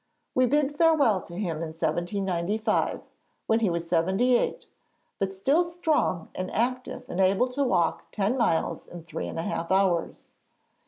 We 0.33 0.47
bid 0.47 0.75
farewell 0.75 1.21
to 1.21 1.35
him 1.35 1.57
in 1.57 1.69
1795 1.71 3.01
when 3.45 3.59
he 3.59 3.69
was 3.69 3.87
seventy 3.87 4.35
eight, 4.35 4.65
but 5.19 5.31
still 5.31 5.63
strong 5.63 6.29
and 6.33 6.49
active 6.55 7.03
and 7.07 7.19
able 7.19 7.47
to 7.49 7.63
walk 7.63 8.05
ten 8.11 8.35
miles 8.35 8.87
in 8.87 9.03
three 9.03 9.27
and 9.27 9.37
a 9.37 9.43
half 9.43 9.71
hours. 9.71 10.31